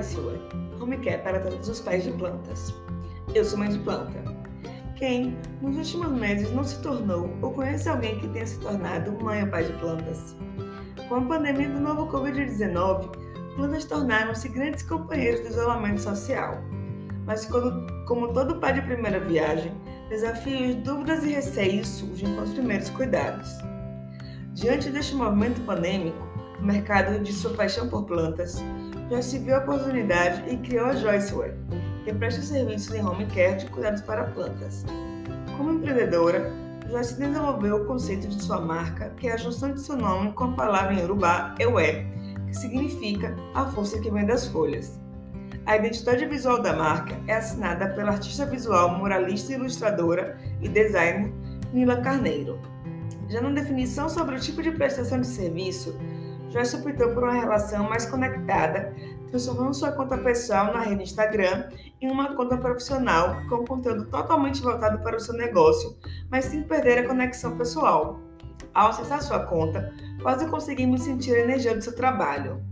Way, 0.00 0.40
home 0.80 0.96
care 0.98 1.18
para 1.22 1.38
todos 1.38 1.68
os 1.68 1.80
pais 1.80 2.04
de 2.04 2.12
plantas. 2.12 2.74
Eu 3.34 3.44
sou 3.44 3.58
mãe 3.58 3.68
de 3.68 3.78
planta. 3.80 4.24
Quem, 4.96 5.36
nos 5.60 5.76
últimos 5.76 6.18
meses, 6.18 6.50
não 6.50 6.64
se 6.64 6.80
tornou 6.80 7.28
ou 7.42 7.52
conhece 7.52 7.90
alguém 7.90 8.18
que 8.18 8.26
tenha 8.28 8.46
se 8.46 8.58
tornado 8.58 9.12
mãe 9.22 9.42
ou 9.42 9.50
pai 9.50 9.64
de 9.64 9.72
plantas? 9.74 10.34
Com 11.08 11.16
a 11.16 11.20
pandemia 11.20 11.68
do 11.68 11.80
novo 11.80 12.06
Covid-19, 12.06 13.10
plantas 13.54 13.84
tornaram-se 13.84 14.48
grandes 14.48 14.82
companheiros 14.82 15.40
do 15.40 15.48
isolamento 15.48 16.00
social. 16.00 16.58
Mas, 17.26 17.44
quando, 17.44 17.86
como 18.06 18.32
todo 18.32 18.60
pai 18.60 18.72
de 18.72 18.82
primeira 18.82 19.20
viagem, 19.20 19.72
desafios, 20.08 20.76
dúvidas 20.76 21.22
e 21.22 21.34
receios 21.34 21.86
surgem 21.86 22.34
com 22.34 22.42
os 22.42 22.54
primeiros 22.54 22.88
cuidados. 22.88 23.50
Diante 24.54 24.88
deste 24.88 25.14
movimento 25.14 25.60
pandêmico, 25.66 26.32
mercado 26.62 27.18
de 27.22 27.32
sua 27.32 27.52
paixão 27.54 27.88
por 27.88 28.04
plantas 28.04 28.62
se 29.20 29.38
viu 29.38 29.56
a 29.56 29.58
oportunidade 29.58 30.42
e 30.48 30.56
criou 30.56 30.86
a 30.86 30.94
Joyceware, 30.94 31.54
que 32.04 32.14
presta 32.14 32.40
serviços 32.40 32.94
em 32.94 33.04
home 33.04 33.26
care 33.26 33.58
de 33.58 33.66
cuidados 33.66 34.00
para 34.00 34.24
plantas. 34.24 34.86
Como 35.56 35.72
empreendedora, 35.72 36.50
Joyce 36.88 37.18
desenvolveu 37.18 37.76
o 37.76 37.84
conceito 37.84 38.28
de 38.28 38.42
sua 38.42 38.60
marca, 38.60 39.10
que 39.16 39.28
é 39.28 39.32
a 39.32 39.36
junção 39.36 39.72
de 39.72 39.80
seu 39.80 39.96
nome 39.96 40.32
com 40.32 40.44
a 40.44 40.52
palavra 40.52 40.94
em 40.94 41.02
urubá 41.04 41.54
Ewe, 41.58 42.06
que 42.46 42.54
significa 42.54 43.36
a 43.54 43.66
força 43.66 44.00
que 44.00 44.10
vem 44.10 44.24
das 44.24 44.46
folhas. 44.46 44.98
A 45.66 45.76
identidade 45.76 46.26
visual 46.26 46.60
da 46.60 46.74
marca 46.74 47.20
é 47.26 47.34
assinada 47.34 47.88
pela 47.90 48.12
artista 48.12 48.46
visual, 48.46 48.98
muralista, 48.98 49.52
ilustradora 49.52 50.38
e 50.60 50.68
designer 50.68 51.32
Nila 51.72 52.00
Carneiro. 52.00 52.58
Já 53.28 53.40
na 53.40 53.50
definição 53.50 54.08
sobre 54.08 54.36
o 54.36 54.40
tipo 54.40 54.62
de 54.62 54.72
prestação 54.72 55.20
de 55.20 55.26
serviço, 55.26 55.96
Joyce 56.52 56.76
optou 56.76 57.14
por 57.14 57.24
uma 57.24 57.32
relação 57.32 57.88
mais 57.88 58.04
conectada, 58.04 58.94
transformando 59.28 59.72
sua 59.72 59.90
conta 59.92 60.18
pessoal 60.18 60.66
na 60.66 60.80
rede 60.80 61.02
Instagram 61.02 61.70
em 61.98 62.10
uma 62.10 62.34
conta 62.34 62.58
profissional 62.58 63.40
com 63.48 63.64
conteúdo 63.64 64.04
totalmente 64.04 64.60
voltado 64.60 65.02
para 65.02 65.16
o 65.16 65.20
seu 65.20 65.34
negócio, 65.34 65.96
mas 66.30 66.44
sem 66.44 66.62
perder 66.62 66.98
a 66.98 67.08
conexão 67.08 67.56
pessoal. 67.56 68.20
Ao 68.74 68.90
acessar 68.90 69.22
sua 69.22 69.46
conta, 69.46 69.94
quase 70.20 70.46
conseguimos 70.46 71.02
sentir 71.02 71.34
a 71.34 71.40
energia 71.40 71.74
do 71.74 71.82
seu 71.82 71.94
trabalho. 71.94 72.62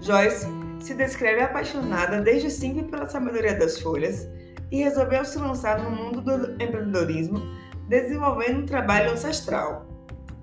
Joyce 0.00 0.46
se 0.80 0.94
descreve 0.94 1.42
apaixonada 1.42 2.22
desde 2.22 2.50
sempre 2.50 2.84
pela 2.84 3.06
sabedoria 3.06 3.54
das 3.54 3.78
folhas 3.78 4.26
e 4.70 4.82
resolveu 4.82 5.26
se 5.26 5.38
lançar 5.38 5.78
no 5.82 5.90
mundo 5.90 6.22
do 6.22 6.52
empreendedorismo, 6.54 7.38
desenvolvendo 7.86 8.62
um 8.62 8.66
trabalho 8.66 9.12
ancestral. 9.12 9.86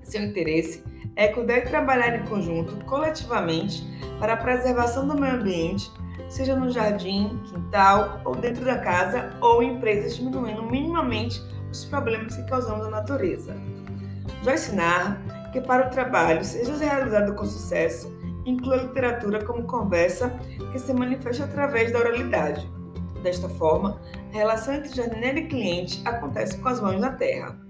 Seu 0.03 0.22
interesse 0.22 0.84
é 1.17 1.27
cuidar 1.27 1.57
e 1.57 1.61
trabalhar 1.61 2.15
em 2.15 2.25
conjunto, 2.25 2.75
coletivamente, 2.85 3.83
para 4.19 4.33
a 4.33 4.37
preservação 4.37 5.07
do 5.07 5.19
meio 5.19 5.35
ambiente, 5.35 5.91
seja 6.29 6.55
no 6.55 6.69
jardim, 6.69 7.41
quintal 7.45 8.21
ou 8.23 8.35
dentro 8.35 8.63
da 8.63 8.77
casa 8.77 9.33
ou 9.41 9.61
em 9.61 9.73
empresas, 9.73 10.15
diminuindo 10.15 10.63
minimamente 10.63 11.41
os 11.71 11.83
problemas 11.85 12.35
que 12.35 12.43
causamos 12.43 12.85
à 12.85 12.89
natureza. 12.89 13.55
Joyce 14.43 14.75
narra 14.75 15.19
que 15.51 15.59
para 15.59 15.88
o 15.88 15.89
trabalho 15.89 16.43
seja 16.43 16.77
realizado 16.77 17.33
com 17.33 17.45
sucesso, 17.45 18.15
inclui 18.45 18.79
a 18.79 18.83
literatura 18.83 19.43
como 19.43 19.63
conversa 19.63 20.29
que 20.71 20.79
se 20.79 20.93
manifesta 20.93 21.45
através 21.45 21.91
da 21.91 21.99
oralidade. 21.99 22.69
Desta 23.23 23.49
forma, 23.49 23.99
a 24.33 24.38
relação 24.38 24.75
entre 24.75 24.95
jardineiro 24.95 25.39
e 25.39 25.47
cliente 25.47 26.01
acontece 26.05 26.57
com 26.59 26.69
as 26.69 26.79
mãos 26.79 26.99
na 26.99 27.11
terra. 27.11 27.66